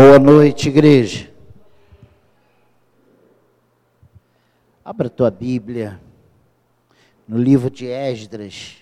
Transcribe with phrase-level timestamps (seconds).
[0.00, 1.28] Boa noite, igreja.
[4.84, 6.00] Abra tua Bíblia
[7.26, 8.76] no livro de Esdras.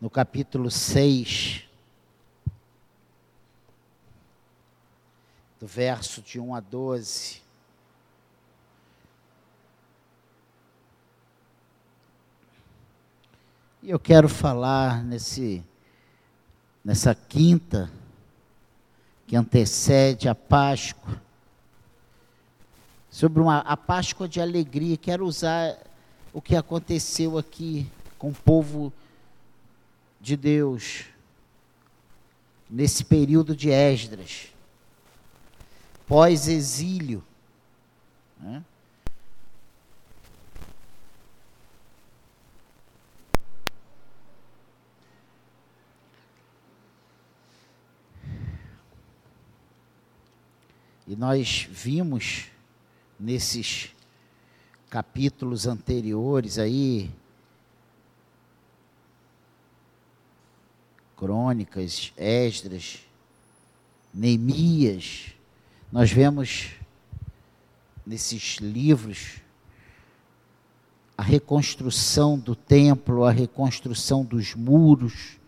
[0.00, 1.68] No capítulo 6,
[5.58, 7.47] do verso de 1 a 12.
[13.88, 15.64] Eu quero falar nesse,
[16.84, 17.90] nessa quinta
[19.26, 21.18] que antecede a Páscoa,
[23.10, 24.98] sobre uma, a Páscoa de alegria.
[24.98, 25.78] Quero usar
[26.34, 28.92] o que aconteceu aqui com o povo
[30.20, 31.06] de Deus
[32.68, 34.48] nesse período de Esdras,
[36.06, 37.24] pós-exílio.
[38.38, 38.62] Né?
[51.08, 52.48] E nós vimos
[53.18, 53.88] nesses
[54.90, 57.10] capítulos anteriores aí,
[61.16, 62.98] Crônicas, Esdras,
[64.12, 65.32] Neemias,
[65.90, 66.72] nós vemos
[68.06, 69.40] nesses livros
[71.16, 75.38] a reconstrução do templo, a reconstrução dos muros.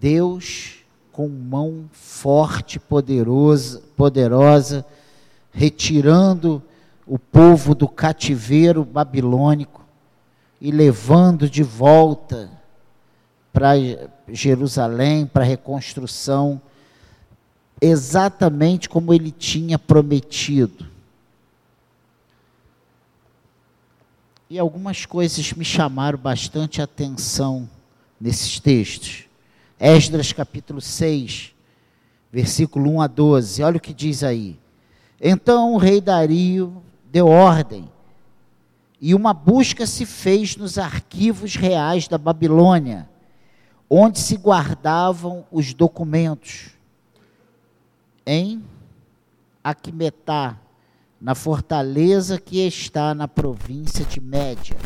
[0.00, 0.78] Deus
[1.18, 4.86] com mão forte, poderosa, poderosa,
[5.50, 6.62] retirando
[7.04, 9.84] o povo do cativeiro babilônico
[10.60, 12.48] e levando de volta
[13.52, 13.70] para
[14.28, 16.62] Jerusalém, para a reconstrução,
[17.80, 20.86] exatamente como ele tinha prometido.
[24.48, 27.68] E algumas coisas me chamaram bastante atenção
[28.20, 29.27] nesses textos.
[29.80, 31.54] Esdras capítulo 6,
[32.32, 33.62] versículo 1 a 12.
[33.62, 34.58] Olha o que diz aí.
[35.20, 37.88] Então o rei Dario deu ordem,
[39.00, 43.08] e uma busca se fez nos arquivos reais da Babilônia,
[43.88, 46.70] onde se guardavam os documentos.
[48.26, 48.62] Em
[49.62, 50.58] Aquimetá,
[51.20, 54.76] na fortaleza que está na província de Média,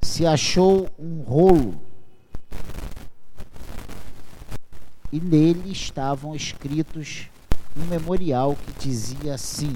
[0.00, 1.85] se achou um rolo
[5.16, 7.30] e nele estavam escritos
[7.74, 9.74] um memorial que dizia assim: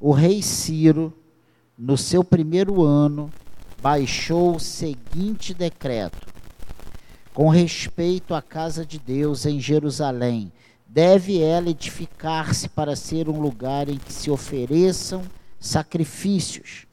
[0.00, 1.12] O rei Ciro,
[1.76, 3.30] no seu primeiro ano,
[3.82, 6.26] baixou o seguinte decreto:
[7.34, 10.50] Com respeito à casa de Deus em Jerusalém,
[10.86, 15.22] deve ela edificar-se para ser um lugar em que se ofereçam
[15.58, 16.86] sacrifícios.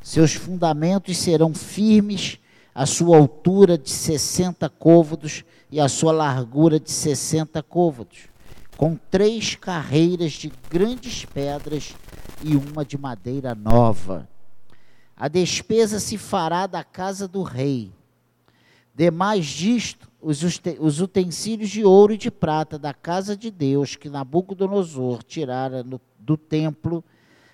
[0.00, 2.38] Seus fundamentos serão firmes,
[2.72, 8.28] a sua altura de 60 côvados e a sua largura de 60 côvados,
[8.76, 11.94] com três carreiras de grandes pedras
[12.42, 14.28] e uma de madeira nova.
[15.16, 17.92] A despesa se fará da casa do rei.
[18.94, 25.22] Demais disto, os utensílios de ouro e de prata da casa de Deus que Nabucodonosor
[25.22, 25.84] tirara
[26.18, 27.04] do templo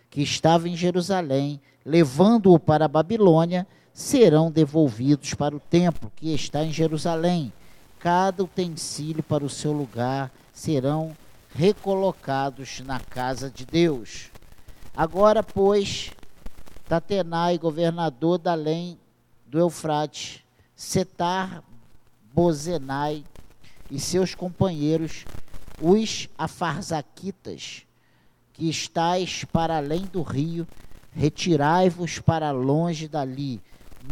[0.08, 6.64] que estava em Jerusalém, levando-o para a Babilônia, serão devolvidos para o templo que está
[6.64, 7.52] em Jerusalém
[8.00, 11.14] cada utensílio para o seu lugar serão
[11.54, 14.30] recolocados na casa de Deus.
[14.96, 16.10] Agora, pois,
[16.88, 18.98] Tatenai, governador da além
[19.46, 20.42] do Eufrates,
[20.74, 21.62] Setar
[22.32, 23.22] Bozenai
[23.90, 25.24] e seus companheiros,
[25.80, 27.82] os afarzaquitas,
[28.52, 30.66] que estáis para além do rio,
[31.12, 33.60] retirai-vos para longe dali,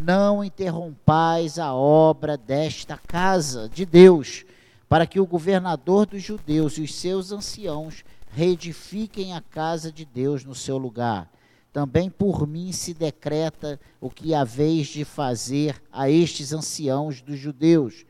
[0.02, 4.44] não interrompais a obra desta casa de Deus,
[4.88, 10.44] para que o governador dos judeus e os seus anciãos reedifiquem a casa de Deus
[10.44, 11.30] no seu lugar.
[11.72, 18.04] Também por mim se decreta o que haveis de fazer a estes anciãos dos judeus,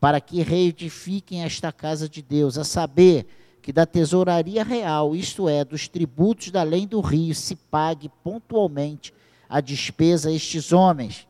[0.00, 3.26] para que reedifiquem esta casa de Deus, a saber,
[3.62, 9.12] que da tesouraria real, isto é, dos tributos da além do rio, se pague pontualmente
[9.48, 11.27] a despesa a estes homens,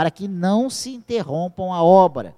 [0.00, 2.34] para que não se interrompam a obra.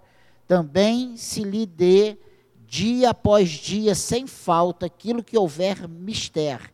[0.48, 2.18] Também se lhe dê
[2.66, 6.72] dia após dia, sem falta, aquilo que houver mister,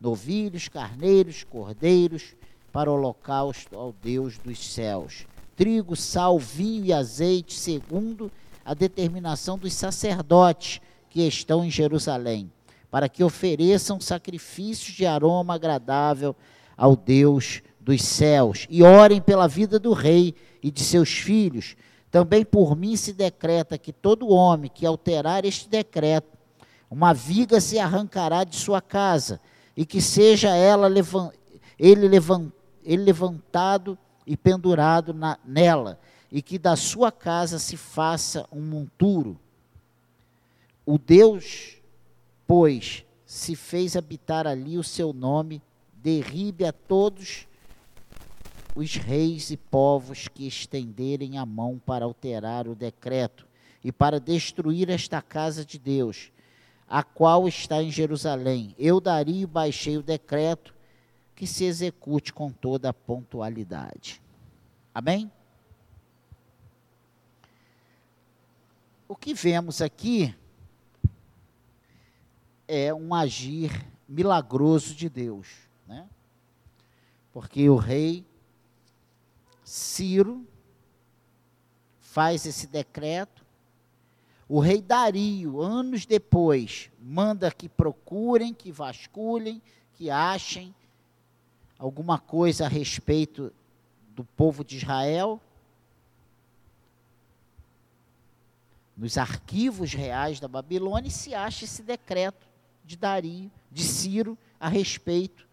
[0.00, 2.34] novilhos, carneiros, cordeiros,
[2.72, 5.26] para holocausto ao Deus dos céus.
[5.54, 8.32] Trigo, sal, vinho e azeite, segundo
[8.64, 12.50] a determinação dos sacerdotes que estão em Jerusalém,
[12.90, 16.34] para que ofereçam sacrifícios de aroma agradável
[16.78, 21.76] ao Deus dos céus e orem pela vida do rei e de seus filhos.
[22.10, 26.36] Também por mim se decreta que todo homem que alterar este decreto,
[26.90, 29.40] uma viga se arrancará de sua casa,
[29.76, 30.88] e que seja ela
[31.78, 32.08] ele,
[32.84, 36.00] ele levantado e pendurado na, nela,
[36.30, 39.38] e que da sua casa se faça um monturo.
[40.84, 41.76] O Deus,
[42.44, 45.62] pois, se fez habitar ali o seu nome,
[45.94, 47.46] derribe a todos
[48.74, 53.46] os reis e povos que estenderem a mão para alterar o decreto
[53.82, 56.30] e para destruir esta casa de Deus,
[56.88, 58.74] a qual está em Jerusalém.
[58.78, 60.74] Eu daria e baixei o decreto
[61.34, 64.20] que se execute com toda a pontualidade.
[64.94, 65.30] Amém?
[69.08, 70.34] O que vemos aqui
[72.68, 75.48] é um agir milagroso de Deus,
[75.86, 76.08] né?
[77.32, 78.24] Porque o rei
[79.70, 80.44] Ciro
[82.00, 83.46] faz esse decreto.
[84.48, 89.62] O rei Dario, anos depois, manda que procurem, que vasculhem,
[89.94, 90.74] que achem
[91.78, 93.52] alguma coisa a respeito
[94.08, 95.40] do povo de Israel.
[98.96, 102.44] Nos arquivos reais da Babilônia se acha esse decreto
[102.84, 105.46] de Dario, de Ciro, a respeito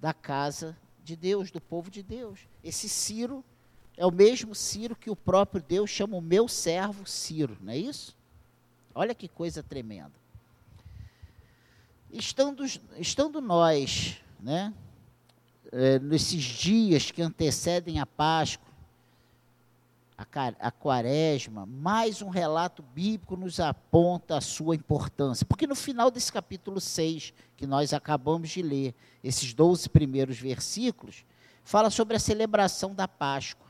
[0.00, 2.40] da casa de Deus, do povo de Deus.
[2.62, 3.44] Esse Ciro
[3.96, 7.78] é o mesmo Ciro que o próprio Deus chama o meu servo Ciro, não é
[7.78, 8.16] isso?
[8.94, 10.12] Olha que coisa tremenda.
[12.10, 12.64] Estando,
[12.98, 14.72] estando nós, né,
[15.70, 18.69] é, nesses dias que antecedem a Páscoa,
[20.58, 25.46] a, quaresma, mais um relato bíblico nos aponta a sua importância.
[25.46, 28.94] Porque no final desse capítulo 6, que nós acabamos de ler,
[29.24, 31.24] esses 12 primeiros versículos,
[31.64, 33.66] fala sobre a celebração da Páscoa.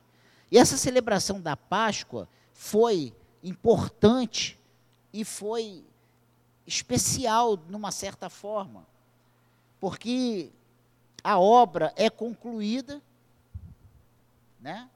[0.50, 3.14] E essa celebração da Páscoa foi
[3.44, 4.58] importante
[5.12, 5.84] e foi
[6.66, 8.86] especial, numa certa forma,
[9.80, 10.50] porque
[11.22, 13.00] a obra é concluída,
[14.60, 14.88] né?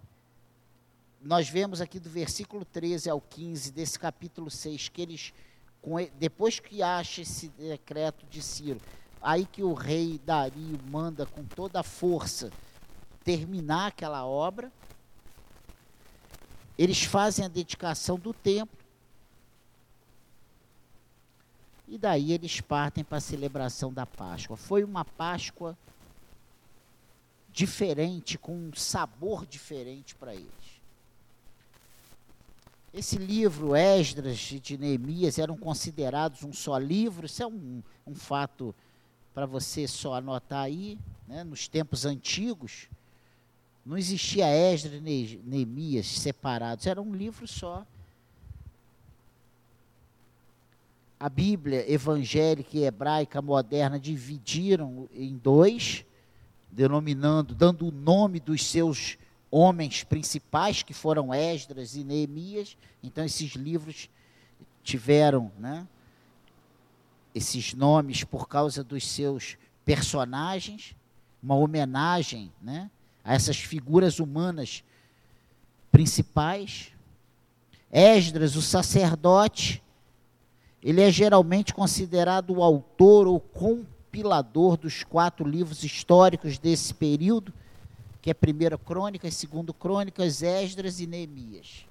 [1.24, 5.32] Nós vemos aqui do versículo 13 ao 15 desse capítulo 6, que eles,
[6.18, 8.78] depois que acha esse decreto de Ciro,
[9.22, 12.50] aí que o rei Dario manda com toda a força
[13.24, 14.70] terminar aquela obra,
[16.76, 18.78] eles fazem a dedicação do templo,
[21.88, 24.56] e daí eles partem para a celebração da Páscoa.
[24.56, 25.76] Foi uma Páscoa
[27.50, 30.63] diferente, com um sabor diferente para eles.
[32.96, 38.72] Esse livro, Esdras de Neemias, eram considerados um só livro, isso é um, um fato
[39.34, 40.96] para você só anotar aí,
[41.26, 41.42] né?
[41.42, 42.88] nos tempos antigos,
[43.84, 47.84] não existia Esdras e Neemias separados, era um livro só.
[51.18, 56.06] A Bíblia evangélica e hebraica moderna dividiram em dois,
[56.70, 59.18] denominando, dando o nome dos seus
[59.54, 62.76] homens principais, que foram Esdras e Neemias.
[63.00, 64.10] Então, esses livros
[64.82, 65.86] tiveram né,
[67.32, 70.96] esses nomes por causa dos seus personagens,
[71.40, 72.90] uma homenagem né,
[73.22, 74.82] a essas figuras humanas
[75.92, 76.92] principais.
[77.92, 79.80] Esdras, o sacerdote,
[80.82, 87.54] ele é geralmente considerado o autor ou compilador dos quatro livros históricos desse período,
[88.24, 91.84] que é primeira Crônicas, segundo Crônicas, Esdras e Neemias.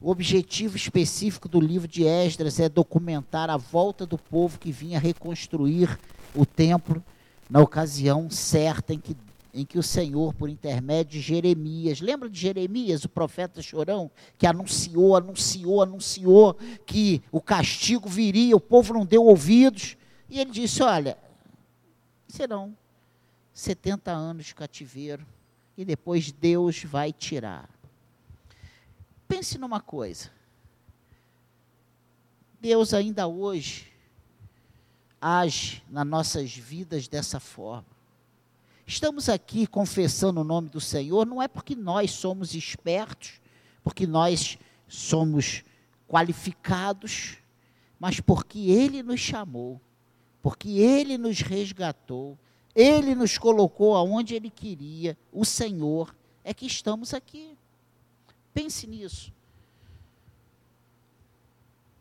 [0.00, 4.98] O objetivo específico do livro de Esdras é documentar a volta do povo que vinha
[4.98, 5.98] reconstruir
[6.34, 7.04] o templo
[7.50, 9.14] na ocasião certa em que,
[9.52, 14.46] em que o Senhor, por intermédio de Jeremias, lembra de Jeremias, o profeta chorão, que
[14.46, 16.56] anunciou, anunciou, anunciou
[16.86, 19.98] que o castigo viria, o povo não deu ouvidos,
[20.30, 21.18] e ele disse: Olha,
[22.26, 22.74] serão
[23.54, 25.24] 70 anos de cativeiro
[25.76, 27.70] e depois Deus vai tirar.
[29.26, 30.30] Pense numa coisa.
[32.60, 33.94] Deus ainda hoje
[35.20, 37.86] age nas nossas vidas dessa forma.
[38.86, 43.40] Estamos aqui confessando o nome do Senhor, não é porque nós somos espertos,
[43.82, 45.64] porque nós somos
[46.06, 47.38] qualificados,
[47.98, 49.80] mas porque Ele nos chamou,
[50.42, 52.38] porque Ele nos resgatou,
[52.74, 57.56] ele nos colocou aonde Ele queria, o Senhor, é que estamos aqui.
[58.52, 59.32] Pense nisso.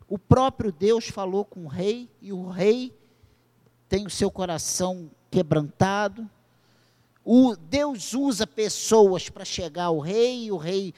[0.08, 2.96] O próprio Deus falou com o rei, e o rei
[3.88, 6.30] tem o seu coração quebrantado,
[7.26, 10.94] o Deus usa pessoas para chegar ao rei e o rei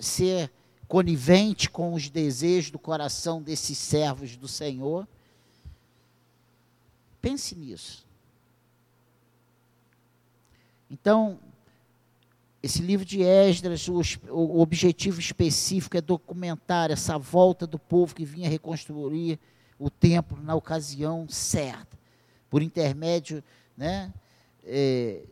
[0.00, 0.50] ser
[0.88, 5.06] conivente com os desejos do coração desses servos do Senhor.
[7.20, 8.04] Pense nisso.
[10.92, 11.38] Então,
[12.62, 18.26] esse livro de Esdras, o, o, objetivo específico é documentar essa volta do povo que
[18.26, 19.40] vinha reconstruir
[19.78, 21.98] o templo na ocasião certa,
[22.50, 23.42] por intermédio
[23.74, 24.12] né,
[24.64, 25.22] é,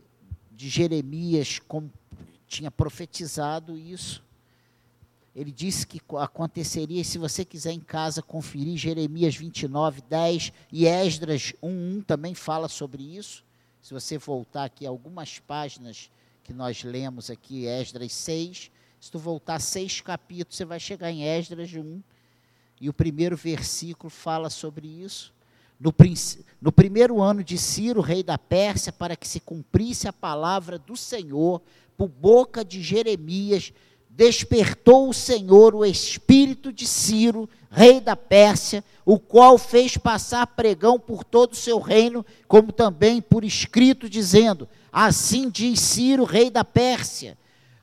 [0.51, 1.93] de Jeremias, como
[2.47, 4.23] tinha profetizado isso.
[5.35, 11.53] Ele disse que aconteceria, se você quiser em casa conferir, Jeremias 29, 10 e Esdras
[11.61, 13.45] 1, 1 também fala sobre isso.
[13.81, 16.11] Se você voltar aqui algumas páginas
[16.43, 21.23] que nós lemos aqui, Esdras 6, se tu voltar seis capítulos, você vai chegar em
[21.23, 22.01] Esdras 1,
[22.79, 25.33] e o primeiro versículo fala sobre isso.
[25.79, 25.91] No,
[26.61, 30.95] no, primeiro ano de Ciro, rei da Pérsia, para que se cumprisse a palavra do
[30.95, 31.59] Senhor,
[31.97, 33.73] por boca de Jeremias,
[34.13, 40.99] despertou o Senhor o espírito de Ciro, rei da Pérsia, o qual fez passar pregão
[40.99, 46.63] por todo o seu reino, como também por escrito, dizendo: Assim diz Ciro, rei da
[46.63, 47.37] Pérsia: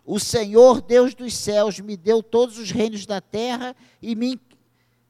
[0.04, 4.38] O Senhor, Deus dos céus, me deu todos os reinos da terra e me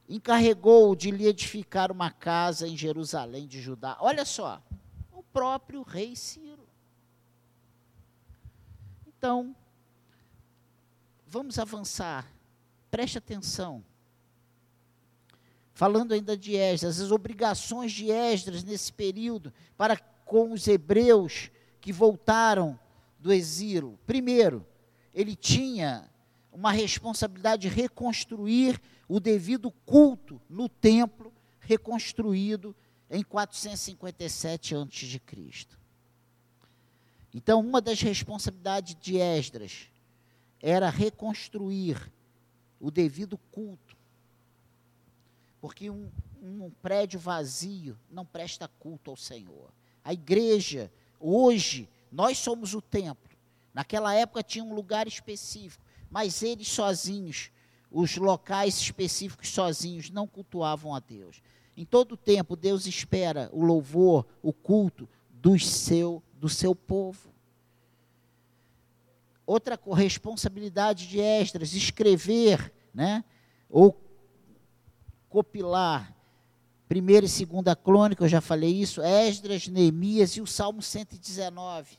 [0.09, 3.97] encarregou de lhe edificar uma casa em Jerusalém de Judá.
[4.01, 4.63] Olha só,
[5.13, 6.67] o próprio rei Ciro.
[9.07, 9.55] Então,
[11.31, 12.27] Vamos avançar.
[12.91, 13.85] Preste atenção.
[15.75, 21.51] Falando ainda de Esdras, as obrigações de Esdras nesse período para com os hebreus
[21.83, 22.79] que voltaram
[23.19, 23.99] do exílio.
[24.07, 24.67] Primeiro,
[25.13, 26.11] ele tinha
[26.51, 32.75] uma responsabilidade de reconstruir o devido culto no templo reconstruído
[33.11, 35.21] em 457 a.C.
[37.35, 39.91] Então, uma das responsabilidades de Esdras
[40.61, 42.13] era reconstruir
[42.81, 43.97] o devido culto.
[45.61, 46.11] Porque um,
[46.43, 49.73] um prédio vazio não presta culto ao Senhor.
[50.05, 53.37] A igreja, hoje, nós somos o templo.
[53.75, 57.51] Naquela época tinha um lugar específico, mas eles sozinhos,
[57.91, 61.43] os locais específicos sozinhos, não cultuavam a Deus.
[61.77, 67.33] Em todo tempo, Deus espera o louvor, o culto do seu, do seu povo.
[69.49, 73.25] Outra responsabilidade de Esdras, escrever, né?
[73.71, 73.99] Ou
[75.27, 76.15] copilar
[76.87, 81.97] primeira e segunda crônica, eu já falei isso, Esdras, Neemias e o Salmo 119.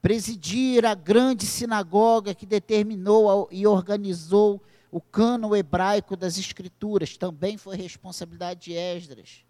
[0.00, 4.58] Presidir a grande sinagoga que determinou e organizou
[4.90, 9.44] o cano hebraico das escrituras, também foi responsabilidade de Esdras.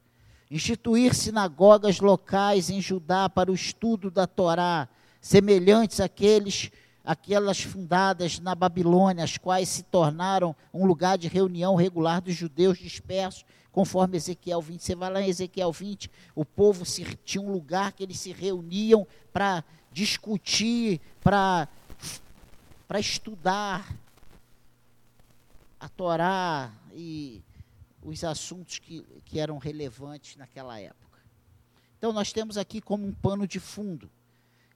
[0.50, 4.88] Instituir sinagogas locais em Judá para o estudo da Torá,
[5.22, 6.72] semelhantes àqueles,
[7.04, 12.76] aquelas fundadas na Babilônia, as quais se tornaram um lugar de reunião regular dos judeus
[12.76, 14.82] dispersos, conforme Ezequiel 20.
[14.82, 18.32] Você vai lá em Ezequiel 20, o povo se, tinha um lugar que eles se
[18.32, 21.68] reuniam para discutir, para
[22.98, 23.96] estudar
[25.78, 27.40] a Torá e
[28.02, 31.20] os assuntos que, que eram relevantes naquela época.
[31.96, 34.10] Então, nós temos aqui como um pano de fundo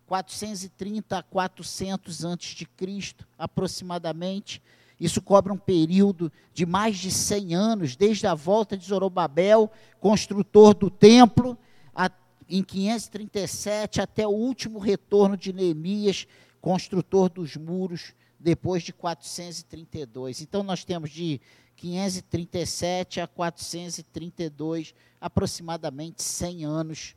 [0.06, 4.62] 430 a 400 antes de Cristo, aproximadamente.
[4.98, 9.70] Isso cobre um período de mais de 100 anos, desde a volta de Zorobabel,
[10.00, 11.58] construtor do templo,
[11.94, 12.10] a,
[12.48, 16.26] em 537, até o último retorno de Neemias,
[16.60, 20.40] construtor dos muros, depois de 432.
[20.40, 21.40] Então, nós temos de
[21.76, 27.14] 537 a 432, aproximadamente 100 anos,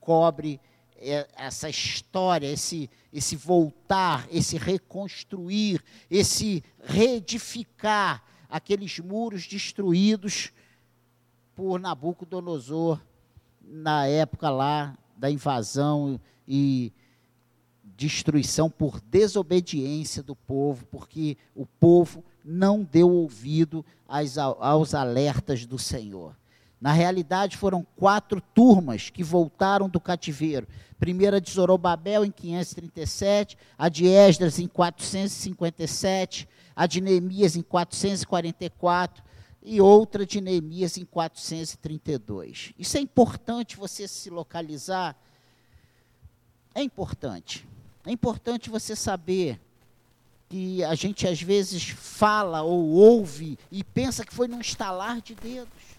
[0.00, 0.60] cobre
[0.96, 10.52] essa história, esse, esse voltar, esse reconstruir, esse reedificar aqueles muros destruídos
[11.54, 13.00] por Nabucodonosor
[13.60, 16.92] na época lá da invasão e
[17.96, 23.84] destruição por desobediência do povo, porque o povo não deu ouvido
[24.58, 26.36] aos alertas do Senhor.
[26.84, 30.68] Na realidade, foram quatro turmas que voltaram do cativeiro.
[30.98, 39.24] Primeira de Zorobabel, em 537, a de Esdras, em 457, a de Neemias, em 444,
[39.62, 42.74] e outra de Neemias, em 432.
[42.78, 45.16] Isso é importante você se localizar.
[46.74, 47.66] É importante.
[48.04, 49.58] É importante você saber
[50.50, 55.34] que a gente às vezes fala ou ouve e pensa que foi num estalar de
[55.34, 55.93] dedos.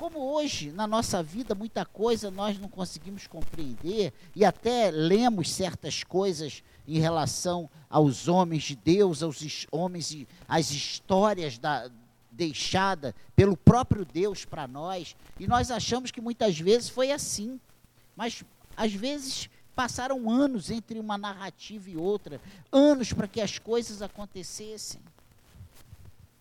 [0.00, 6.02] Como hoje, na nossa vida, muita coisa nós não conseguimos compreender e até lemos certas
[6.02, 11.90] coisas em relação aos homens de Deus, aos homens e as histórias da,
[12.32, 17.60] deixada pelo próprio Deus para nós, e nós achamos que muitas vezes foi assim.
[18.16, 18.42] Mas
[18.74, 22.40] às vezes passaram anos entre uma narrativa e outra,
[22.72, 25.02] anos para que as coisas acontecessem.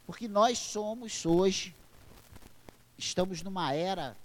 [0.05, 1.75] Porque nós somos hoje
[2.99, 4.15] estamos numa era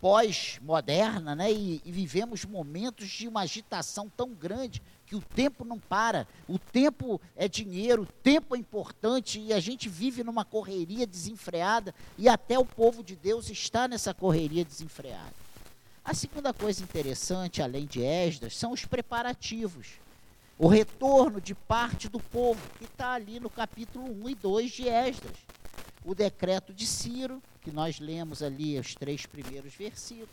[0.00, 1.50] pós-moderna, né?
[1.50, 6.28] E, e, vivemos momentos de uma agitação tão grande que o tempo não para.
[6.46, 11.94] O tempo é dinheiro, o tempo é importante e a gente vive numa correria desenfreada
[12.18, 15.32] e até o povo de Deus está nessa correria desenfreada.
[16.04, 19.92] A segunda coisa interessante, além de Esdras, são os preparativos.
[20.58, 24.86] O retorno de parte do povo, que está ali no capítulo 1 e 2 de
[24.86, 25.54] Esdras
[26.04, 30.28] o decreto de Ciro, que nós lemos ali os três primeiros versículos.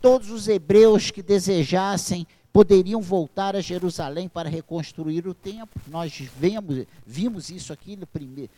[0.00, 5.80] Todos os hebreus que desejassem poderiam voltar a Jerusalém para reconstruir o templo.
[5.88, 8.50] Nós vemos, vimos isso aqui no primeiro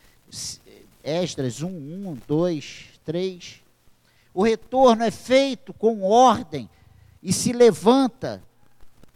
[1.02, 3.62] Esdras 1, 1, 2, 3.
[4.34, 6.68] O retorno é feito com ordem
[7.22, 8.42] e se levanta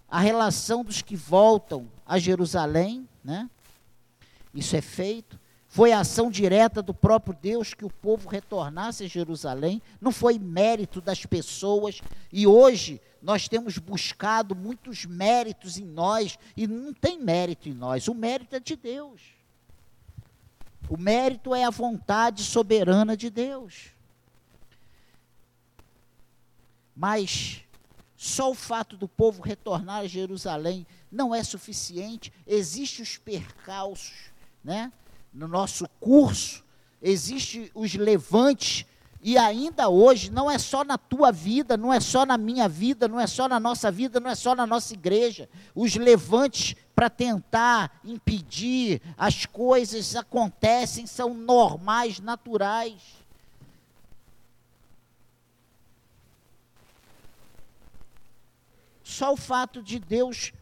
[0.09, 3.51] a relação dos que voltam a Jerusalém, né?
[4.55, 5.39] Isso é feito.
[5.73, 10.37] Foi a ação direta do próprio Deus que o povo retornasse a Jerusalém, não foi
[10.37, 12.01] mérito das pessoas.
[12.33, 18.09] E hoje nós temos buscado muitos méritos em nós, e não tem mérito em nós,
[18.09, 19.23] o mérito é de Deus.
[20.89, 23.91] O mérito é a vontade soberana de Deus.
[26.97, 27.63] Mas
[28.17, 34.33] só o fato do povo retornar a Jerusalém não é suficiente, existem os percalços,
[34.65, 34.93] né?
[35.33, 36.65] No nosso curso,
[37.01, 38.85] existem os levantes,
[39.23, 43.07] e ainda hoje, não é só na tua vida, não é só na minha vida,
[43.07, 45.49] não é só na nossa vida, não é só na nossa igreja.
[45.75, 53.21] Os levantes para tentar impedir as coisas acontecem, são normais, naturais.
[59.03, 60.53] Só o fato de Deus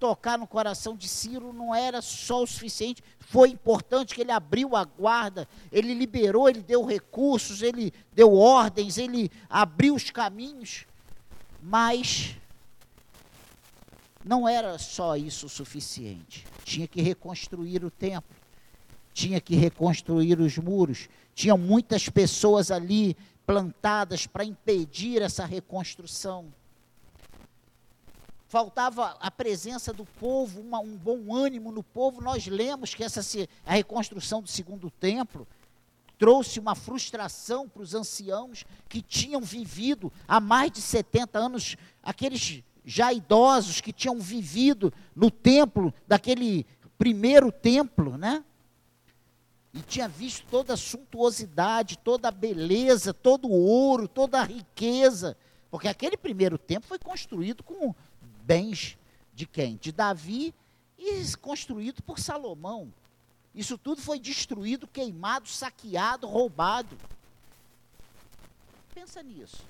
[0.00, 4.76] tocar no coração de Ciro não era só o suficiente, foi importante que ele abriu
[4.76, 10.86] a guarda, ele liberou, ele deu recursos, ele deu ordens, ele abriu os caminhos,
[11.62, 12.36] mas
[14.24, 16.46] não era só isso o suficiente.
[16.64, 18.36] Tinha que reconstruir o templo,
[19.14, 26.52] tinha que reconstruir os muros, tinham muitas pessoas ali plantadas para impedir essa reconstrução
[28.52, 32.20] faltava a presença do povo, uma, um bom ânimo no povo.
[32.20, 33.22] Nós lemos que essa
[33.64, 35.48] a reconstrução do segundo templo
[36.18, 42.62] trouxe uma frustração para os anciãos que tinham vivido há mais de 70 anos, aqueles
[42.84, 46.66] já idosos que tinham vivido no templo, daquele
[46.98, 48.44] primeiro templo, né?
[49.72, 55.38] E tinha visto toda a suntuosidade, toda a beleza, todo o ouro, toda a riqueza,
[55.70, 57.94] porque aquele primeiro templo foi construído com
[58.42, 58.96] bens
[59.34, 59.76] de quem?
[59.76, 60.54] De Davi
[60.98, 62.92] e construído por Salomão.
[63.54, 66.96] Isso tudo foi destruído, queimado, saqueado, roubado.
[68.94, 69.64] Pensa nisso.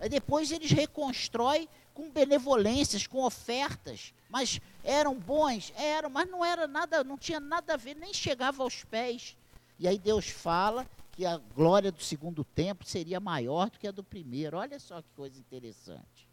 [0.00, 4.12] Aí depois eles reconstroem com benevolências, com ofertas.
[4.28, 5.72] Mas eram bons?
[5.76, 9.36] Eram, mas não era nada, não tinha nada a ver, nem chegava aos pés.
[9.78, 13.90] E aí Deus fala que a glória do segundo templo seria maior do que a
[13.90, 14.58] do primeiro.
[14.58, 16.27] Olha só que coisa interessante.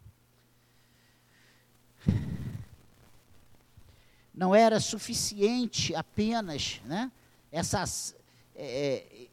[4.36, 7.10] Não era suficiente apenas né,
[7.50, 8.14] essas,
[8.54, 9.28] é, é,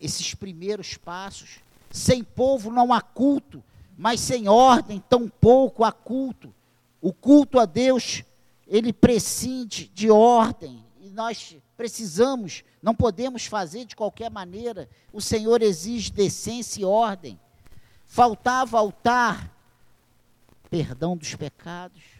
[0.00, 1.60] esses primeiros passos.
[1.90, 3.62] Sem povo não há culto,
[3.96, 6.52] mas sem ordem tampouco há culto.
[7.00, 8.24] O culto a Deus,
[8.66, 14.88] ele prescinde de ordem, e nós precisamos, não podemos fazer de qualquer maneira.
[15.12, 17.38] O Senhor exige decência e ordem.
[18.04, 19.54] Faltava altar,
[20.68, 22.17] perdão dos pecados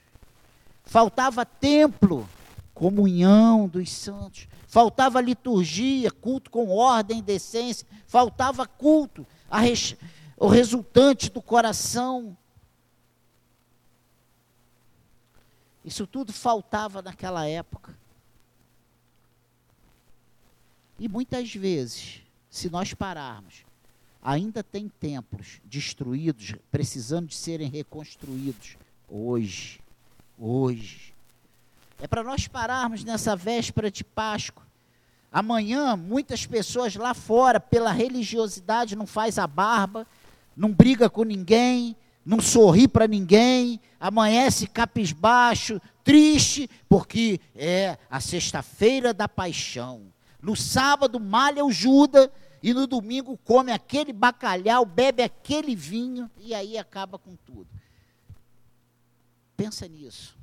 [0.88, 2.27] faltava templo,
[2.72, 9.94] comunhão dos santos, faltava liturgia, culto com ordem e decência, faltava culto, res,
[10.35, 12.35] o resultante do coração.
[15.85, 17.94] Isso tudo faltava naquela época.
[20.98, 23.62] E muitas vezes, se nós pararmos,
[24.22, 29.81] ainda tem templos destruídos, precisando de serem reconstruídos hoje
[30.38, 31.14] hoje.
[32.01, 34.68] É para nós pararmos nessa véspera de Páscoa,
[35.31, 40.07] Amanhã, muitas pessoas lá fora, pela religiosidade, não faz a barba,
[40.57, 49.12] não briga com ninguém, não sorri para ninguém, amanhece capisbaixo, triste, porque é a sexta-feira
[49.12, 50.03] da paixão.
[50.40, 52.31] No sábado malha o Judas
[52.62, 57.68] e no domingo come aquele bacalhau, bebe aquele vinho e aí acaba com tudo.
[59.59, 60.38] Pensa nisso.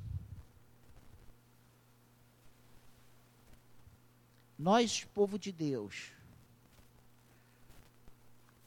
[4.58, 6.12] Nós, povo de Deus,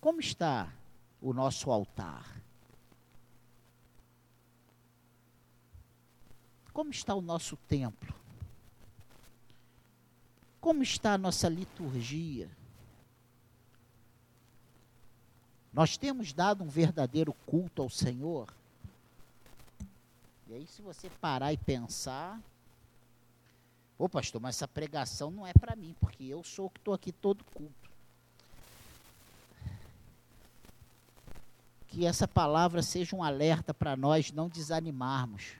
[0.01, 0.73] como está
[1.21, 2.41] o nosso altar?
[6.73, 8.12] Como está o nosso templo?
[10.59, 12.49] Como está a nossa liturgia?
[15.71, 18.51] Nós temos dado um verdadeiro culto ao Senhor?
[20.49, 22.41] E aí, se você parar e pensar,
[23.99, 26.93] Ô pastor, mas essa pregação não é para mim, porque eu sou o que estou
[26.93, 27.89] aqui todo culto.
[31.85, 35.51] Que essa palavra seja um alerta para nós não desanimarmos.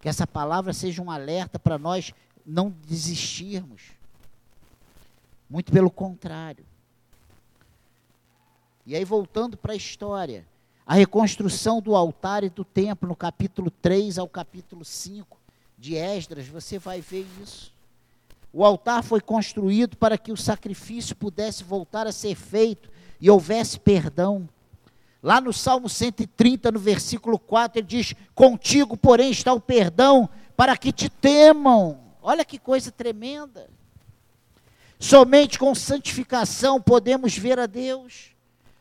[0.00, 2.12] Que essa palavra seja um alerta para nós
[2.44, 3.92] não desistirmos.
[5.48, 6.66] Muito pelo contrário.
[8.84, 10.44] E aí, voltando para a história,
[10.86, 15.36] a reconstrução do altar e do templo, no capítulo 3 ao capítulo 5
[15.76, 17.74] de Esdras, você vai ver isso.
[18.52, 22.88] O altar foi construído para que o sacrifício pudesse voltar a ser feito
[23.20, 24.48] e houvesse perdão.
[25.20, 30.76] Lá no Salmo 130, no versículo 4, ele diz: Contigo, porém, está o perdão para
[30.76, 31.98] que te temam.
[32.22, 33.68] Olha que coisa tremenda.
[35.00, 38.35] Somente com santificação podemos ver a Deus.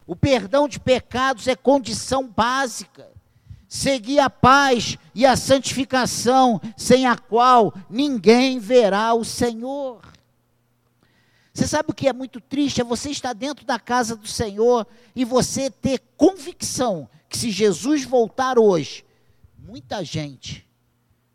[0.05, 3.15] O perdão de pecados é condição básica
[3.75, 10.01] seguir a paz e a santificação, sem a qual ninguém verá o Senhor.
[11.53, 12.81] Você sabe o que é muito triste?
[12.81, 18.03] É você estar dentro da casa do Senhor e você ter convicção que se Jesus
[18.03, 19.05] voltar hoje,
[19.57, 20.67] muita gente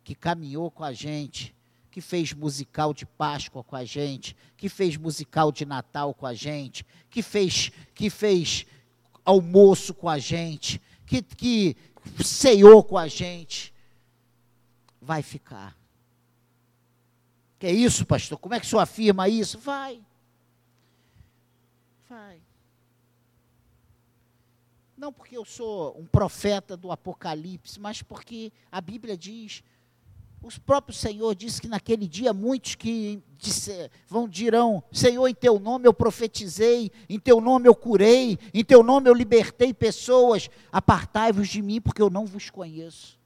[0.03, 1.55] que caminhou com a gente,
[1.91, 6.33] que fez musical de Páscoa com a gente, que fez musical de Natal com a
[6.33, 8.65] gente, que fez, que fez
[9.25, 11.75] almoço com a gente, que, que
[12.23, 13.73] ceiou com a gente,
[15.01, 15.77] vai ficar.
[17.59, 18.39] Que é isso, pastor?
[18.39, 19.59] Como é que o senhor afirma isso?
[19.59, 20.01] Vai.
[22.09, 22.41] Vai.
[24.95, 29.61] Não porque eu sou um profeta do Apocalipse, mas porque a Bíblia diz
[30.41, 33.21] o próprio Senhor disse que naquele dia muitos que
[34.07, 38.81] vão dirão: Senhor, em teu nome eu profetizei, em teu nome eu curei, em teu
[38.81, 40.49] nome eu libertei pessoas.
[40.71, 43.19] Apartai-vos de mim, porque eu não vos conheço.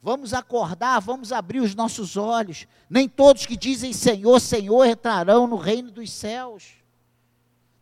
[0.00, 2.66] Vamos acordar, vamos abrir os nossos olhos.
[2.88, 6.64] Nem todos que dizem Senhor, Senhor entrarão no reino dos céus.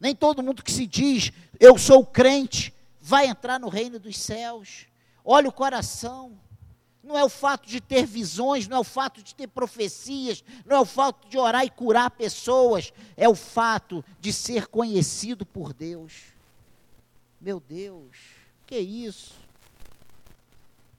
[0.01, 4.87] Nem todo mundo que se diz eu sou crente vai entrar no reino dos céus.
[5.25, 6.37] Olha o coração
[7.07, 10.77] não é o fato de ter visões, não é o fato de ter profecias, não
[10.77, 15.73] é o fato de orar e curar pessoas, é o fato de ser conhecido por
[15.73, 16.13] Deus.
[17.41, 18.17] Meu Deus,
[18.67, 19.35] que isso?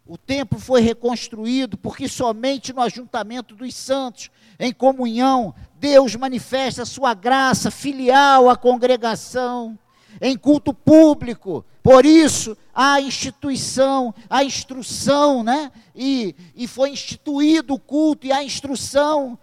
[0.06, 6.86] O templo foi reconstruído porque somente no ajuntamento dos santos, em comunhão, Deus manifesta a
[6.86, 9.78] sua graça filial à congregação
[10.22, 11.66] em culto público.
[11.82, 15.72] Por isso, a instituição, a instrução, né?
[15.96, 19.40] E, e foi instituído o culto e a instrução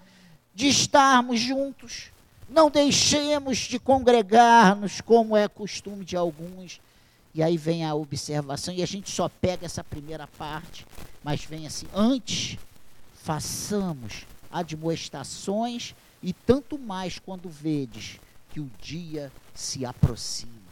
[0.55, 2.11] de estarmos juntos.
[2.49, 6.81] Não deixemos de congregar-nos, como é costume de alguns.
[7.35, 10.87] E aí vem a observação, e a gente só pega essa primeira parte,
[11.23, 12.59] mas vem assim: antes,
[13.15, 20.64] façamos admoestações, e tanto mais quando vedes que o dia se aproxima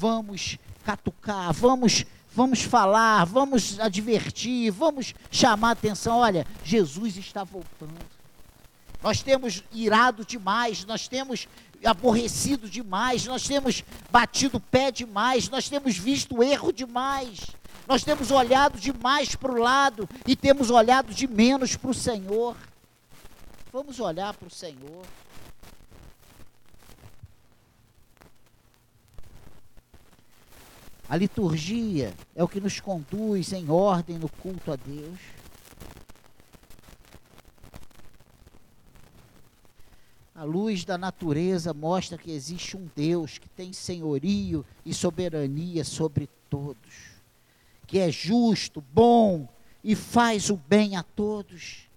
[0.00, 6.18] vamos catucar, vamos vamos falar, vamos advertir, vamos chamar atenção.
[6.18, 7.98] Olha, Jesus está voltando.
[9.02, 11.46] Nós temos irado demais, nós temos
[11.84, 17.40] aborrecido demais, nós temos batido pé demais, nós temos visto erro demais,
[17.86, 22.56] nós temos olhado demais para o lado e temos olhado de menos para o Senhor.
[23.72, 25.04] Vamos olhar para o Senhor.
[31.10, 35.18] A liturgia é o que nos conduz em ordem no culto a Deus.
[40.32, 46.28] A luz da natureza mostra que existe um Deus que tem senhorio e soberania sobre
[46.48, 47.16] todos,
[47.88, 49.48] que é justo, bom
[49.82, 51.88] e faz o bem a todos,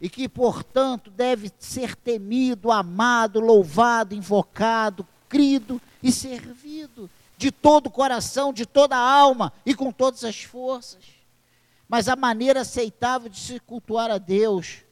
[0.00, 7.90] e que, portanto, deve ser temido, amado, louvado, invocado, crido e servido de todo o
[7.90, 11.02] coração, de toda a alma e com todas as forças.
[11.88, 14.84] Mas a maneira aceitável de se cultuar a Deus,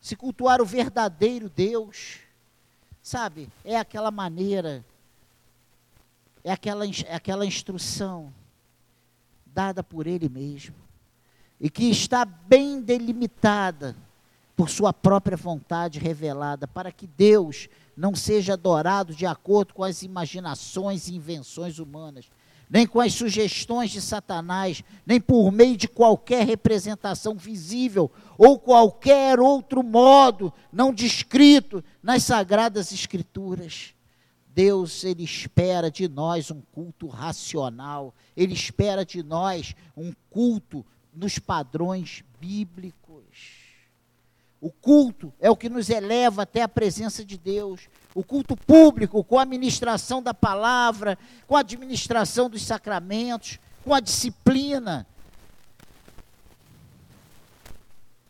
[0.00, 2.20] se cultuar o verdadeiro Deus,
[3.02, 4.82] sabe, é aquela maneira,
[6.42, 8.32] é aquela, é aquela instrução
[9.44, 10.74] dada por Ele mesmo,
[11.60, 13.94] e que está bem delimitada
[14.56, 17.68] por Sua própria vontade revelada, para que Deus
[18.00, 22.30] não seja adorado de acordo com as imaginações e invenções humanas,
[22.70, 29.38] nem com as sugestões de Satanás, nem por meio de qualquer representação visível ou qualquer
[29.38, 33.92] outro modo não descrito nas sagradas escrituras.
[34.48, 41.38] Deus, ele espera de nós um culto racional, ele espera de nós um culto nos
[41.38, 42.99] padrões bíblicos.
[44.60, 47.88] O culto é o que nos eleva até a presença de Deus.
[48.14, 54.00] O culto público, com a administração da palavra, com a administração dos sacramentos, com a
[54.00, 55.06] disciplina.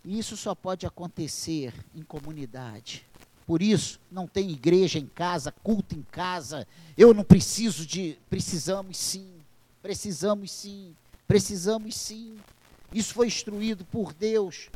[0.05, 3.05] E isso só pode acontecer em comunidade.
[3.47, 6.69] Por isso, não tem igreja em casa, culto em casa.
[6.97, 8.17] Eu não preciso de.
[8.31, 9.29] Precisamos sim.
[9.83, 10.95] Precisamos sim.
[11.27, 12.37] Precisamos sim.
[12.93, 14.71] Isso foi instruído por Deus.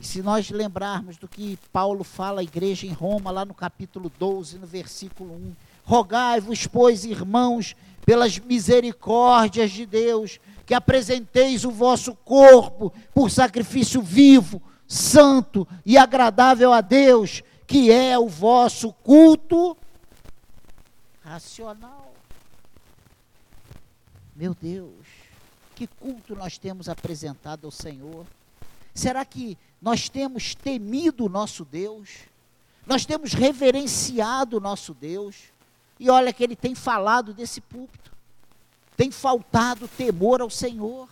[0.00, 4.10] E se nós lembrarmos do que Paulo fala à igreja em Roma, lá no capítulo
[4.18, 7.74] 12, no versículo 1: Rogai-vos, pois, irmãos,
[8.06, 16.72] pelas misericórdias de Deus, que apresenteis o vosso corpo por sacrifício vivo, santo e agradável
[16.72, 19.76] a Deus, que é o vosso culto
[21.22, 22.12] racional.
[24.34, 25.06] Meu Deus,
[25.74, 28.24] que culto nós temos apresentado ao Senhor?
[28.98, 32.10] Será que nós temos temido o nosso Deus,
[32.84, 35.36] nós temos reverenciado o nosso Deus,
[36.00, 38.10] e olha que ele tem falado desse púlpito,
[38.96, 41.08] tem faltado temor ao Senhor.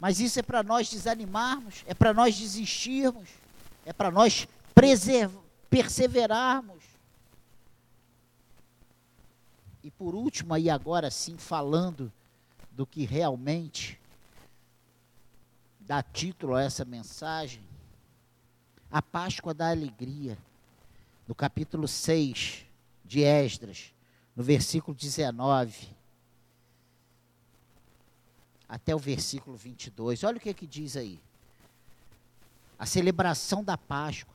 [0.00, 3.28] Mas isso é para nós desanimarmos, é para nós desistirmos,
[3.84, 4.48] é para nós
[5.68, 6.82] perseverarmos.
[9.82, 12.10] E por último, aí agora sim, falando
[12.70, 14.02] do que realmente
[15.86, 17.62] dá título a essa mensagem,
[18.90, 20.38] a Páscoa da Alegria,
[21.28, 22.64] no capítulo 6
[23.04, 23.92] de Esdras,
[24.34, 25.94] no versículo 19
[28.66, 30.24] até o versículo 22.
[30.24, 31.20] Olha o que, é que diz aí.
[32.78, 34.34] A celebração da Páscoa.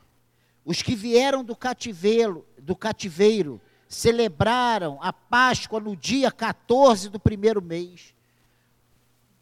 [0.63, 7.61] Os que vieram do cativeiro, do cativeiro celebraram a Páscoa no dia 14 do primeiro
[7.61, 8.13] mês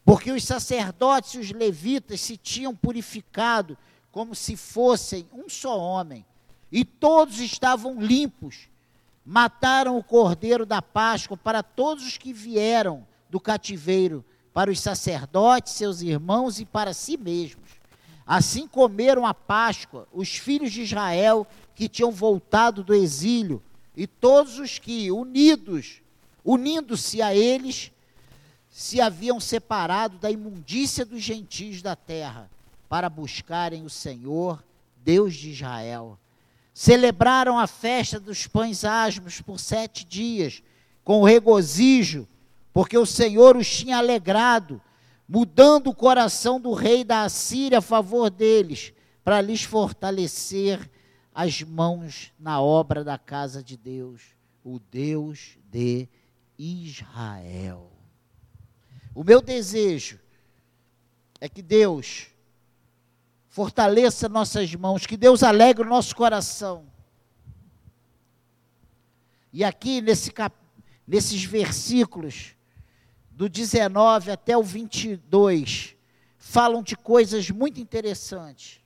[0.08, 3.76] porque os sacerdotes e os levitas se tinham purificado
[4.10, 6.24] como se fossem um só homem,
[6.72, 8.70] e todos estavam limpos.
[9.22, 15.74] Mataram o cordeiro da Páscoa para todos os que vieram do cativeiro, para os sacerdotes,
[15.74, 17.68] seus irmãos e para si mesmos.
[18.26, 23.62] Assim comeram a Páscoa os filhos de Israel que tinham voltado do exílio,
[23.94, 26.00] e todos os que, unidos,
[26.42, 27.92] unindo-se a eles,
[28.70, 32.50] se haviam separado da imundícia dos gentios da terra
[32.88, 34.64] para buscarem o Senhor,
[35.04, 36.18] Deus de Israel.
[36.72, 40.62] Celebraram a festa dos pães asmos por sete dias,
[41.02, 42.28] com regozijo,
[42.72, 44.80] porque o Senhor os tinha alegrado,
[45.28, 48.92] mudando o coração do rei da Assíria a favor deles,
[49.24, 50.88] para lhes fortalecer
[51.34, 54.22] as mãos na obra da casa de Deus,
[54.64, 56.08] o Deus de
[56.58, 57.97] Israel.
[59.18, 60.16] O meu desejo
[61.40, 62.28] é que Deus
[63.48, 66.86] fortaleça nossas mãos, que Deus alegre o nosso coração.
[69.52, 70.54] E aqui nesse cap...
[71.04, 72.54] nesses versículos,
[73.28, 75.96] do 19 até o 22,
[76.36, 78.80] falam de coisas muito interessantes.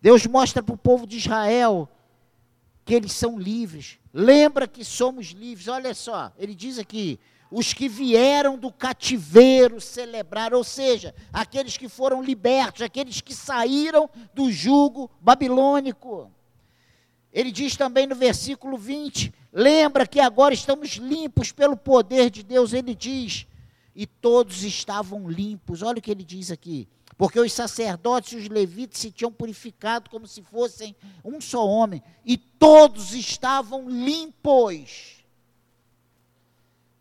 [0.00, 1.88] Deus mostra para o povo de Israel
[2.84, 3.96] que eles são livres.
[4.12, 5.68] Lembra que somos livres.
[5.68, 11.88] Olha só, ele diz aqui: os que vieram do cativeiro celebrar, ou seja, aqueles que
[11.88, 16.30] foram libertos, aqueles que saíram do jugo babilônico.
[17.32, 22.72] Ele diz também no versículo 20: lembra que agora estamos limpos pelo poder de Deus.
[22.72, 23.46] Ele diz,
[23.94, 25.82] e todos estavam limpos.
[25.82, 26.88] Olha o que ele diz aqui.
[27.16, 32.02] Porque os sacerdotes e os levitas se tinham purificado como se fossem um só homem,
[32.24, 35.23] e todos estavam limpos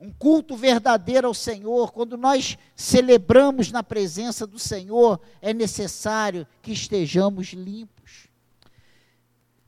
[0.04, 6.74] um culto verdadeiro ao Senhor, quando nós celebramos na presença do Senhor, é necessário que
[6.74, 8.28] estejamos limpos.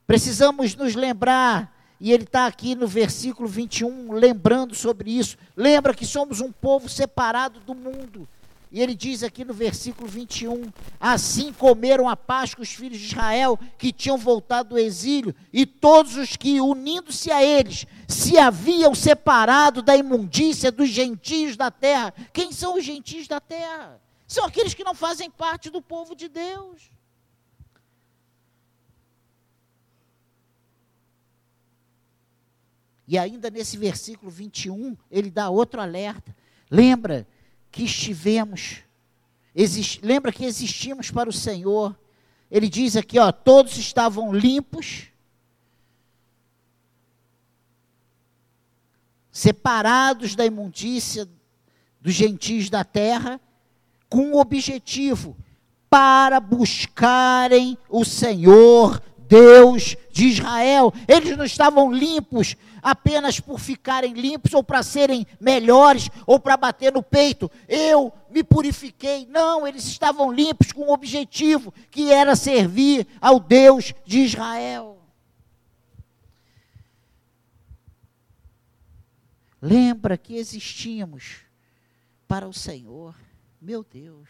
[0.06, 5.38] Precisamos nos lembrar, e ele está aqui no versículo 21, lembrando sobre isso.
[5.56, 8.28] Lembra que somos um povo separado do mundo
[8.70, 13.58] e ele diz aqui no versículo 21: Assim comeram a Páscoa os filhos de Israel
[13.78, 19.82] que tinham voltado do exílio, e todos os que, unindo-se a eles, se haviam separado
[19.82, 22.12] da imundícia dos gentios da terra.
[22.32, 24.00] Quem são os gentios da terra?
[24.26, 26.90] São aqueles que não fazem parte do povo de Deus.
[33.08, 36.34] E ainda nesse versículo 21, ele dá outro alerta.
[36.68, 37.24] Lembra
[37.76, 38.78] que estivemos,
[39.54, 41.94] exist, lembra que existimos para o Senhor.
[42.50, 45.08] Ele diz aqui, ó, todos estavam limpos,
[49.30, 51.28] separados da imundícia
[52.00, 53.38] dos gentios da terra,
[54.08, 55.36] com o objetivo
[55.90, 60.92] para buscarem o Senhor Deus de Israel.
[61.06, 66.92] Eles não estavam limpos apenas por ficarem limpos ou para serem melhores ou para bater
[66.92, 67.50] no peito.
[67.68, 69.26] Eu me purifiquei.
[69.26, 74.98] Não, eles estavam limpos com um objetivo que era servir ao Deus de Israel.
[79.60, 81.38] Lembra que existimos
[82.28, 83.16] para o Senhor.
[83.60, 84.28] Meu Deus.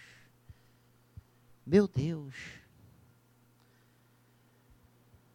[1.66, 2.34] Meu Deus.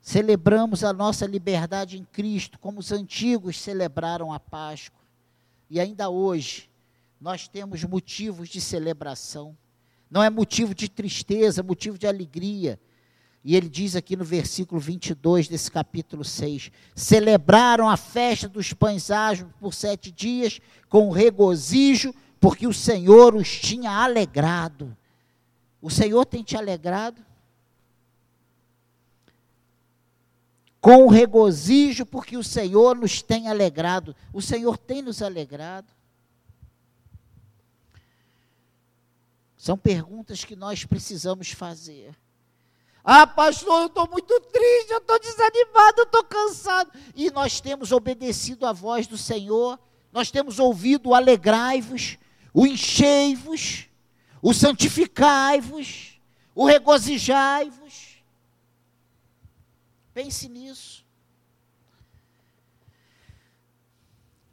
[0.02, 5.00] Celebramos a nossa liberdade em Cristo, como os antigos celebraram a Páscoa.
[5.70, 6.70] E ainda hoje,
[7.20, 9.56] nós temos motivos de celebração.
[10.10, 12.80] Não é motivo de tristeza, é motivo de alegria.
[13.44, 19.12] E ele diz aqui no versículo 22 desse capítulo 6: Celebraram a festa dos pães
[19.12, 20.60] asmos por sete dias,
[20.90, 24.98] com regozijo, porque o Senhor os tinha alegrado.
[25.80, 27.24] O Senhor tem te alegrado?
[30.82, 34.16] Com regozijo, porque o Senhor nos tem alegrado.
[34.34, 35.94] O Senhor tem nos alegrado.
[39.56, 42.18] São perguntas que nós precisamos fazer.
[43.04, 46.92] Ah, pastor, eu estou muito triste, eu estou desanimado, eu estou cansado.
[47.16, 49.80] E nós temos obedecido à voz do Senhor,
[50.12, 52.18] nós temos ouvido o alegrai-vos,
[52.52, 53.88] o enchei-vos,
[54.42, 56.20] o santificai-vos,
[56.56, 58.11] o regozijai-vos.
[60.14, 61.06] Pense nisso.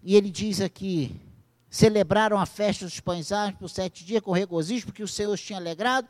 [0.02, 1.20] E ele diz aqui:
[1.68, 5.58] celebraram a festa dos pães por sete dias com regozijo, porque o Senhor os tinha
[5.58, 6.08] alegrado,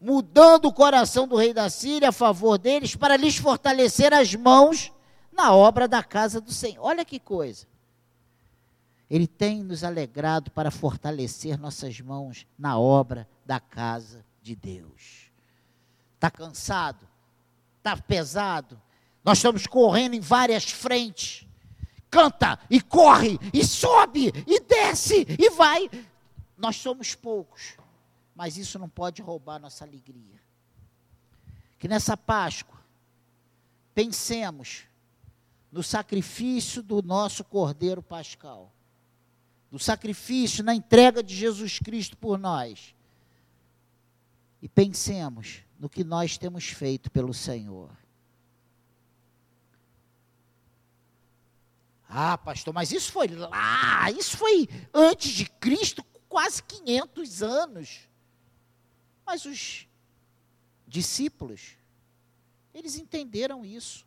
[0.00, 4.92] mudando o coração do rei da Síria a favor deles, para lhes fortalecer as mãos
[5.32, 6.84] na obra da casa do Senhor.
[6.84, 7.66] Olha que coisa.
[9.08, 15.30] Ele tem nos alegrado para fortalecer nossas mãos na obra da casa de Deus.
[16.16, 17.08] Está cansado?
[17.78, 18.78] Está pesado?
[19.24, 21.46] Nós estamos correndo em várias frentes.
[22.10, 25.90] Canta e corre e sobe e desce e vai.
[26.56, 27.76] Nós somos poucos,
[28.34, 30.40] mas isso não pode roubar nossa alegria.
[31.78, 32.78] Que nessa Páscoa
[33.94, 34.84] pensemos
[35.70, 38.72] no sacrifício do nosso Cordeiro Pascal,
[39.70, 42.94] no sacrifício, na entrega de Jesus Cristo por nós.
[44.62, 47.90] E pensemos no que nós temos feito pelo Senhor.
[52.08, 58.08] Ah, pastor, mas isso foi lá, isso foi antes de Cristo, quase 500 anos.
[59.26, 59.86] Mas os
[60.86, 61.76] discípulos,
[62.72, 64.06] eles entenderam isso.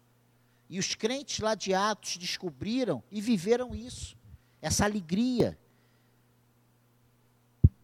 [0.67, 4.17] E os crentes lá de Atos descobriram e viveram isso,
[4.61, 5.59] essa alegria.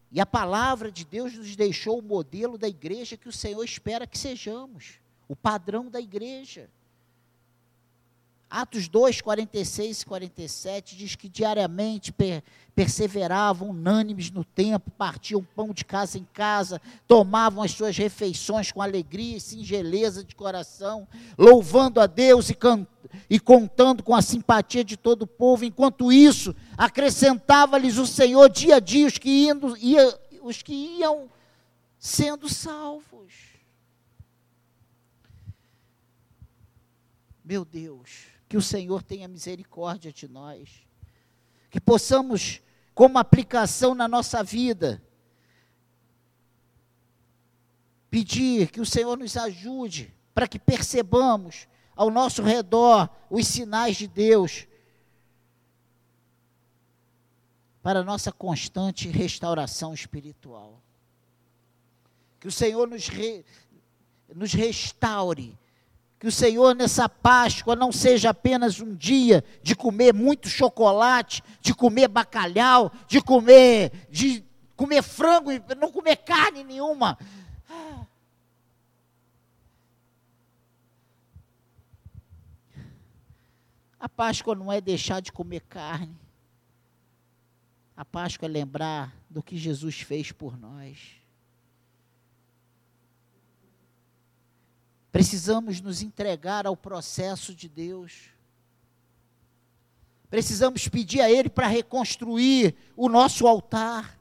[0.09, 4.07] E a palavra de Deus nos deixou o modelo da igreja que o Senhor espera
[4.07, 6.71] que sejamos, o padrão da igreja.
[8.49, 12.41] Atos 2, 46 e 47 diz que diariamente per,
[12.73, 18.81] perseveravam unânimes no tempo, partiam pão de casa em casa, tomavam as suas refeições com
[18.81, 21.05] alegria e singeleza de coração,
[21.37, 22.87] louvando a Deus e, can,
[23.29, 25.65] e contando com a simpatia de todo o povo.
[25.65, 31.29] Enquanto isso, acrescentava-lhes o Senhor dia a dia os que, indo, ia, os que iam
[31.99, 33.33] sendo salvos.
[37.43, 40.69] Meu Deus que o Senhor tenha misericórdia de nós,
[41.69, 42.61] que possamos,
[42.93, 45.01] como aplicação na nossa vida,
[48.09, 54.07] pedir que o Senhor nos ajude para que percebamos ao nosso redor os sinais de
[54.07, 54.67] Deus.
[57.87, 60.83] para nossa constante restauração espiritual.
[62.37, 63.45] Que o Senhor nos, re,
[64.35, 65.57] nos restaure.
[66.19, 71.75] Que o Senhor, nessa Páscoa, não seja apenas um dia de comer muito chocolate, de
[71.75, 74.43] comer bacalhau, de comer, de
[74.75, 77.17] comer frango e não comer carne nenhuma.
[83.99, 86.15] A Páscoa não é deixar de comer carne.
[87.95, 91.16] A Páscoa é lembrar do que Jesus fez por nós.
[95.17, 98.25] Precisamos nos entregar ao processo de Deus.
[100.29, 104.15] Precisamos pedir a Ele para reconstruir o nosso altar.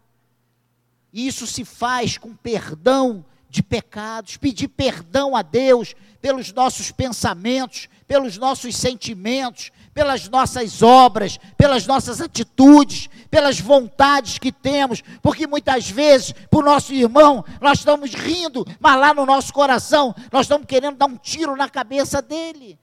[1.12, 3.26] E isso se faz com perdão
[3.56, 11.38] de pecados, pedir perdão a Deus pelos nossos pensamentos, pelos nossos sentimentos, pelas nossas obras,
[11.56, 17.78] pelas nossas atitudes, pelas vontades que temos, porque muitas vezes, para o nosso irmão, nós
[17.78, 22.20] estamos rindo, mas lá no nosso coração, nós estamos querendo dar um tiro na cabeça
[22.20, 22.78] dele.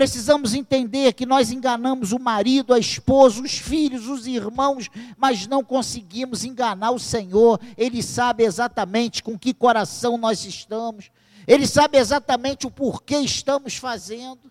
[0.00, 4.88] Precisamos entender que nós enganamos o marido, a esposa, os filhos, os irmãos,
[5.18, 7.60] mas não conseguimos enganar o Senhor.
[7.76, 11.10] Ele sabe exatamente com que coração nós estamos.
[11.46, 14.50] Ele sabe exatamente o porquê estamos fazendo.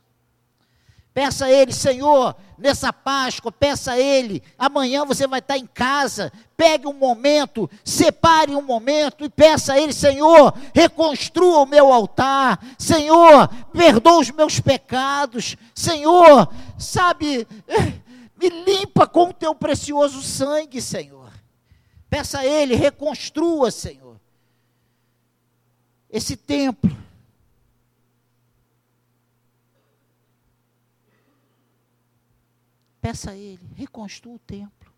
[1.13, 4.43] Peça a Ele, Senhor, nessa Páscoa, peça a Ele.
[4.57, 6.31] Amanhã você vai estar em casa.
[6.55, 12.63] Pegue um momento, separe um momento e peça a Ele, Senhor, reconstrua o meu altar.
[12.77, 15.57] Senhor, perdoa os meus pecados.
[15.73, 17.47] Senhor, sabe,
[18.39, 21.31] me limpa com o teu precioso sangue, Senhor.
[22.09, 24.19] Peça a Ele, reconstrua, Senhor,
[26.09, 27.08] esse templo
[33.09, 34.93] Peça a Ele, reconstrua o templo.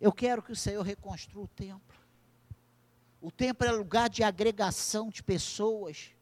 [0.00, 1.98] Eu quero que o Senhor reconstrua o templo.
[3.20, 6.12] O templo é lugar de agregação de pessoas.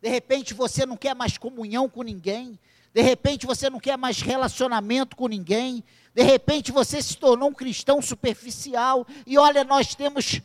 [0.00, 2.58] De repente você não quer mais comunhão com ninguém.
[2.94, 5.84] De repente você não quer mais relacionamento com ninguém.
[6.14, 9.06] De repente você se tornou um cristão superficial.
[9.26, 10.40] E olha, nós temos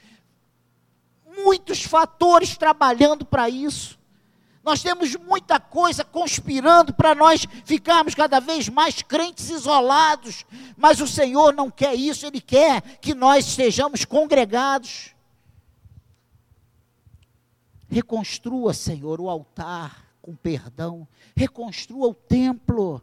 [1.45, 3.97] muitos fatores trabalhando para isso.
[4.69, 10.45] Nós temos muita coisa conspirando para nós ficarmos cada vez mais crentes isolados,
[10.77, 15.15] mas o Senhor não quer isso, Ele quer que nós estejamos congregados.
[17.87, 23.01] Reconstrua, Senhor, o altar com perdão, reconstrua o templo,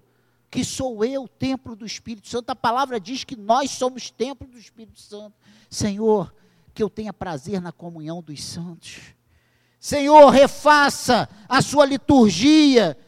[0.49, 2.51] que sou eu, o templo do Espírito Santo.
[2.51, 5.35] A palavra diz que nós somos templo do Espírito Santo.
[5.69, 6.33] Senhor,
[6.73, 9.16] que eu tenha prazer na comunhão dos santos
[9.87, 12.99] Senhor, refaça a sua liturgia.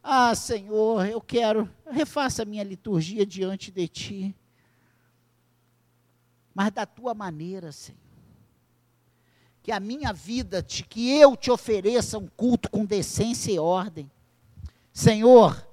[0.00, 4.36] Ah, Senhor, eu quero, refaça a minha liturgia diante de ti.
[6.54, 7.98] Mas da tua maneira, Senhor.
[9.60, 14.08] Que a minha vida, te, que eu te ofereça um culto com decência e ordem.
[14.92, 15.66] Senhor,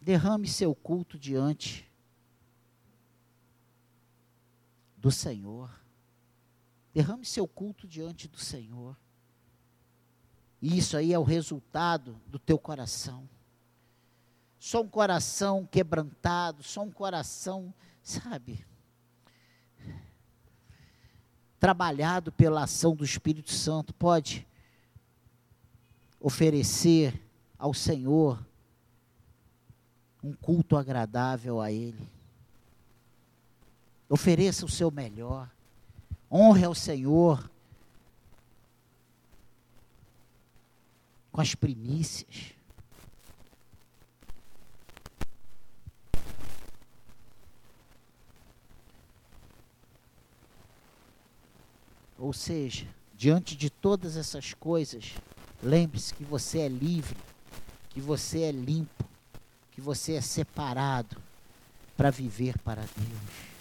[0.00, 1.87] derrame seu culto diante
[5.00, 5.70] do Senhor.
[6.92, 8.96] Derrame seu culto diante do Senhor.
[10.60, 13.28] E isso aí é o resultado do teu coração.
[14.58, 17.72] Só um coração quebrantado, só um coração,
[18.02, 18.66] sabe,
[21.60, 24.46] trabalhado pela ação do Espírito Santo pode
[26.20, 27.22] oferecer
[27.56, 28.44] ao Senhor
[30.22, 32.17] um culto agradável a Ele.
[34.08, 35.50] Ofereça o seu melhor.
[36.30, 37.50] Honre ao Senhor
[41.30, 42.54] com as primícias.
[52.18, 55.14] Ou seja, diante de todas essas coisas,
[55.62, 57.16] lembre-se que você é livre,
[57.90, 59.04] que você é limpo,
[59.70, 61.16] que você é separado
[61.96, 63.57] para viver para Deus.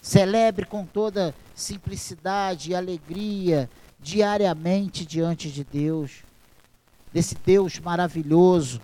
[0.00, 6.22] Celebre com toda simplicidade e alegria diariamente diante de Deus,
[7.12, 8.80] desse Deus maravilhoso,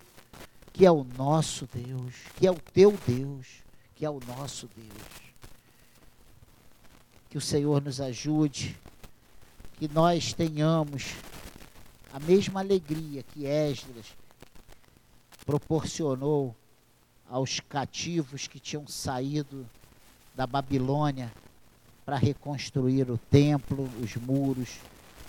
[0.71, 3.47] que é o nosso Deus, que é o teu Deus,
[3.95, 5.27] que é o nosso Deus.
[7.29, 8.77] Que o Senhor nos ajude,
[9.79, 11.15] que nós tenhamos
[12.13, 14.05] a mesma alegria que Esdras
[15.45, 16.55] proporcionou
[17.29, 19.67] aos cativos que tinham saído
[20.37, 21.33] da Babilônia
[22.05, 24.77] para reconstruir o templo, os muros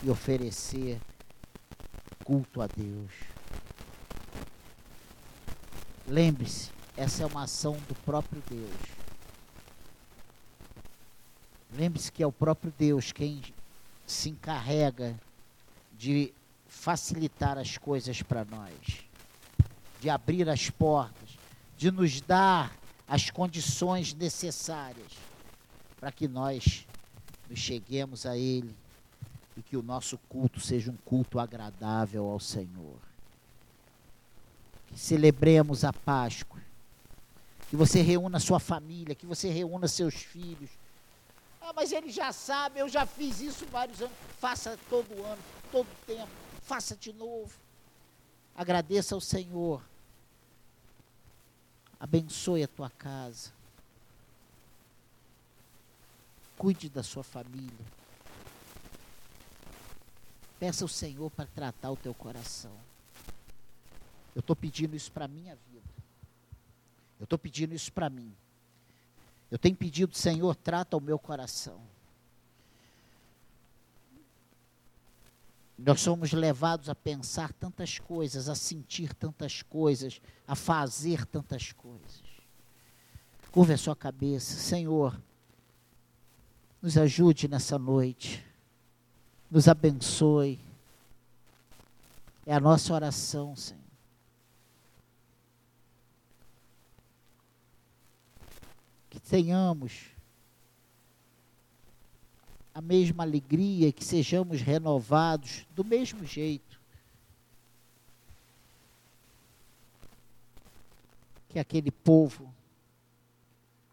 [0.03, 1.01] e oferecer
[2.23, 3.11] culto a Deus.
[6.07, 8.99] Lembre-se, essa é uma ação do próprio Deus.
[11.75, 13.43] Lembre-se que é o próprio Deus quem
[14.07, 15.19] se encarrega
[15.97, 16.35] de
[16.67, 19.05] facilitar as coisas para nós,
[20.03, 21.31] de abrir as portas,
[21.79, 22.77] de nos dar
[23.09, 25.13] as condições necessárias
[25.99, 26.87] para que nós
[27.49, 28.77] nos cheguemos a Ele
[29.57, 32.99] e que o nosso culto seja um culto agradável ao Senhor.
[34.87, 36.61] Que celebremos a Páscoa,
[37.69, 40.71] que você reúna sua família, que você reúna seus filhos.
[41.61, 44.15] Ah, mas ele já sabe, eu já fiz isso vários anos.
[44.39, 45.43] Faça todo ano,
[45.73, 46.31] todo tempo,
[46.63, 47.53] faça de novo.
[48.55, 49.83] Agradeça ao Senhor.
[52.01, 53.51] Abençoe a tua casa.
[56.57, 57.87] Cuide da sua família.
[60.59, 62.77] Peça ao Senhor para tratar o teu coração.
[64.35, 65.89] Eu estou pedindo isso para a minha vida.
[67.19, 68.35] Eu estou pedindo isso para mim.
[69.51, 71.81] Eu tenho pedido, Senhor, trata o meu coração.
[75.79, 82.23] Nós somos levados a pensar tantas coisas, a sentir tantas coisas, a fazer tantas coisas.
[83.53, 85.19] Curva a sua cabeça, Senhor,
[86.83, 88.45] nos ajude nessa noite
[89.51, 90.61] nos abençoe.
[92.47, 93.83] É a nossa oração, Senhor.
[99.11, 100.11] Que tenhamos
[102.79, 106.81] a mesma alegria, que sejamos renovados do mesmo jeito.
[111.49, 112.55] Que aquele povo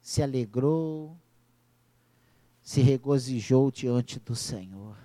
[0.01, 1.17] se alegrou,
[2.61, 4.95] se regozijou diante do Senhor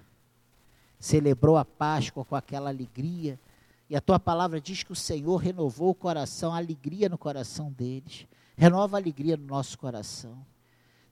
[1.01, 3.41] celebrou a Páscoa com aquela alegria.
[3.89, 7.73] E a tua palavra diz que o Senhor renovou o coração, a alegria no coração
[7.73, 8.27] deles.
[8.57, 10.39] Renova a alegria no nosso coração.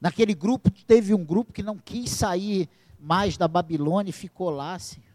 [0.01, 2.69] Naquele grupo, teve um grupo que não quis sair
[3.01, 5.07] mais da Babilônia e ficou lá, Senhor.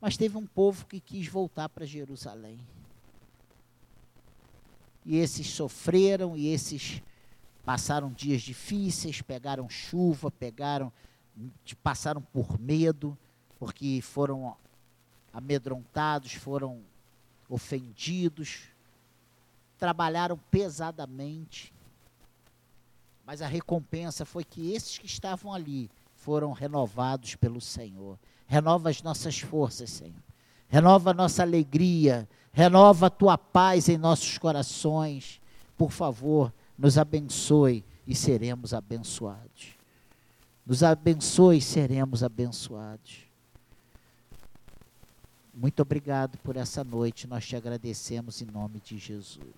[0.00, 2.60] Mas teve um povo que quis voltar para Jerusalém.
[5.04, 7.02] E esses sofreram, e esses
[7.64, 10.92] passaram dias difíceis, pegaram chuva, pegaram,
[11.82, 13.16] passaram por medo,
[13.58, 14.56] porque foram
[15.32, 16.80] amedrontados, foram
[17.48, 18.64] ofendidos,
[19.78, 21.72] trabalharam pesadamente.
[23.28, 28.18] Mas a recompensa foi que esses que estavam ali foram renovados pelo Senhor.
[28.46, 30.22] Renova as nossas forças, Senhor.
[30.66, 32.26] Renova a nossa alegria.
[32.50, 35.42] Renova a tua paz em nossos corações.
[35.76, 39.76] Por favor, nos abençoe e seremos abençoados.
[40.64, 43.26] Nos abençoe e seremos abençoados.
[45.52, 49.54] Muito obrigado por essa noite, nós te agradecemos em nome de Jesus.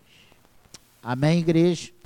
[1.01, 2.00] Amém, igreja?